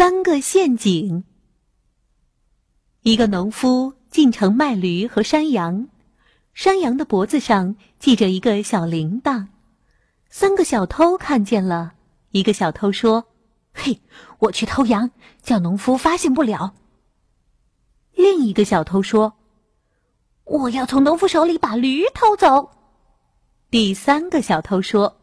[0.00, 1.24] 三个陷阱。
[3.02, 5.88] 一个农夫进城卖驴和山羊，
[6.54, 9.48] 山羊的脖子上系着一个小铃铛。
[10.30, 11.92] 三个小偷看见了，
[12.30, 13.26] 一个小偷说
[13.76, 14.00] ：“嘿，
[14.38, 15.10] 我去偷羊，
[15.42, 16.74] 叫农夫发现不了。”
[18.16, 19.34] 另一个小偷说
[20.44, 22.70] ：“我要从农夫手里把驴偷走。”
[23.68, 25.20] 第三个小偷说：“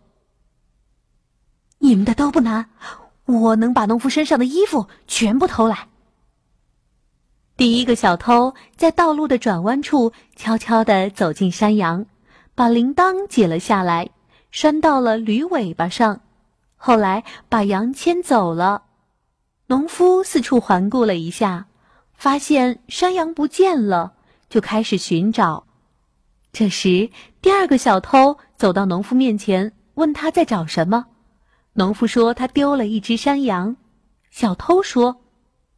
[1.82, 2.70] 你们的都不难，
[3.28, 5.88] 我能把农夫身上的衣服全部偷来。”
[7.56, 12.06] 第一个小偷在道路的转弯处悄悄地走进山羊，
[12.56, 14.10] 把铃铛解了下来，
[14.52, 16.22] 拴到了驴尾巴上，
[16.76, 18.84] 后来把羊牵走了。
[19.66, 21.66] 农夫四处环顾了一下，
[22.14, 24.14] 发现山羊不见了，
[24.50, 25.66] 就开始寻找。
[26.54, 27.10] 这时，
[27.42, 31.08] 第二个小偷走到农夫面前，问他在找什么。
[31.78, 33.78] 农夫说他丢了一只山羊。
[34.32, 35.22] 小偷说。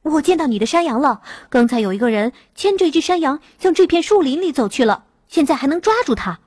[0.02, 1.22] 我见到你的山羊了。
[1.50, 6.39] 刚才有一个人牵着一只山羊向这片树林里走去了，现在还能抓住他。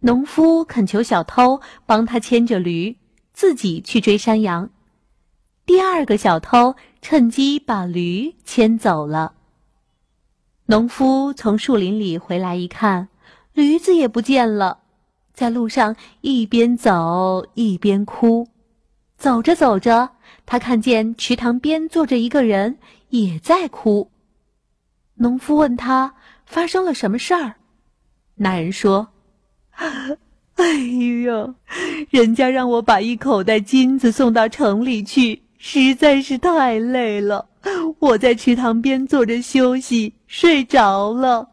[0.00, 2.96] 农夫恳求小偷帮他牵着驴，
[3.34, 4.70] 自己去追山羊。
[5.66, 9.34] 第二个小偷趁机把驴牵走了。
[10.66, 13.08] 农夫从树林里回来一看，
[13.52, 14.78] 驴子也不见了，
[15.34, 18.48] 在路上一边走一边哭。
[19.18, 20.10] 走着走着，
[20.46, 22.78] 他看见池塘边坐着一个人，
[23.10, 24.10] 也在哭。
[25.16, 27.54] 农夫问他发生了什么事儿，
[28.34, 29.08] 那人说
[30.56, 30.64] ：“哎
[31.24, 31.54] 呀，
[32.10, 37.48] 人家让我把一口袋金子送到城里去，实在是太累了。
[38.00, 41.48] 我在池塘边坐着休息，睡着了，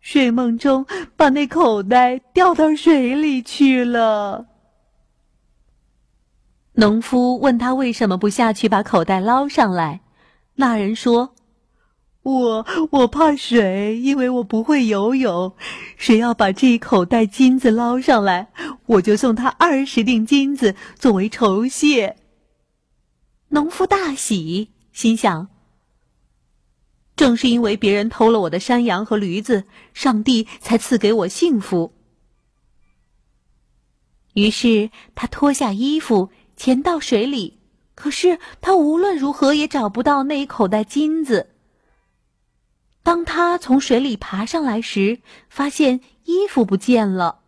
[0.00, 4.46] 睡梦中把那口袋掉到水里去了。”
[6.74, 10.00] 农夫问他为什么不下去把口袋捞上来？
[10.54, 11.34] 那人说
[12.22, 15.54] ：“我我怕水，因为我不会游泳。
[15.96, 18.50] 谁要把这一口袋金子捞上来，
[18.86, 22.16] 我就送他二十锭金子作为酬谢。”
[23.52, 25.48] 农夫大喜，心想
[27.20, 31.92] ：“正是因为别人偷了我的山羊和驴子，上帝才赐给我幸福。”
[34.32, 36.30] 于是他脱下衣服。
[36.56, 37.58] 潜到水里，
[37.94, 41.54] 可是他无论如何也找不到那一口袋金子。
[43.02, 47.40] 当他从水里爬上来时，发现衣服不见了，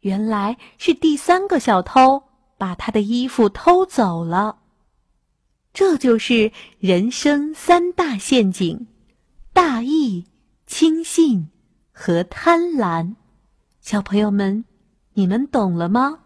[0.00, 2.22] 原来是第三个小偷
[2.56, 4.60] 把他的衣服偷走了。
[5.74, 8.86] 这就是人生三大陷阱：
[9.54, 10.26] 大意、
[10.66, 11.48] 轻信
[11.92, 13.14] 和贪婪。
[13.80, 14.64] 小朋友们，
[15.12, 16.23] 你们懂了吗？